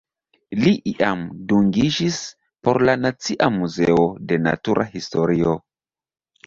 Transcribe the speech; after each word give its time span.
Li 0.61 0.71
iam 0.91 1.21
dungiĝis 1.51 2.17
por 2.69 2.81
la 2.91 2.97
Nacia 3.05 3.53
Muzeo 3.61 4.09
de 4.33 4.45
Natura 4.49 4.89
Historio. 4.99 5.57